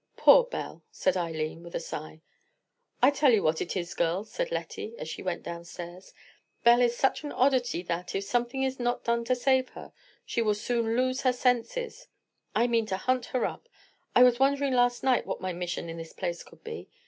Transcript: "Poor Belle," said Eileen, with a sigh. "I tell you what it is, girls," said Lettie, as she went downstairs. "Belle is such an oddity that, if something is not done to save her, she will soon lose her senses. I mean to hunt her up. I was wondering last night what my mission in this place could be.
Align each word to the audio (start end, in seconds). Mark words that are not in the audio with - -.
"Poor 0.17 0.43
Belle," 0.45 0.83
said 0.89 1.15
Eileen, 1.15 1.61
with 1.61 1.75
a 1.75 1.79
sigh. 1.79 2.21
"I 3.03 3.11
tell 3.11 3.31
you 3.31 3.43
what 3.43 3.61
it 3.61 3.77
is, 3.77 3.93
girls," 3.93 4.31
said 4.31 4.51
Lettie, 4.51 4.95
as 4.97 5.07
she 5.07 5.21
went 5.21 5.43
downstairs. 5.43 6.11
"Belle 6.63 6.81
is 6.81 6.97
such 6.97 7.23
an 7.23 7.31
oddity 7.31 7.83
that, 7.83 8.15
if 8.15 8.23
something 8.23 8.63
is 8.63 8.79
not 8.79 9.03
done 9.03 9.23
to 9.25 9.35
save 9.35 9.69
her, 9.77 9.93
she 10.25 10.41
will 10.41 10.55
soon 10.55 10.95
lose 10.97 11.21
her 11.21 11.31
senses. 11.33 12.07
I 12.55 12.65
mean 12.65 12.87
to 12.87 12.97
hunt 12.97 13.27
her 13.27 13.45
up. 13.45 13.69
I 14.15 14.23
was 14.23 14.39
wondering 14.39 14.73
last 14.73 15.03
night 15.03 15.27
what 15.27 15.39
my 15.39 15.53
mission 15.53 15.87
in 15.87 15.97
this 15.97 16.13
place 16.13 16.41
could 16.43 16.63
be. 16.63 16.89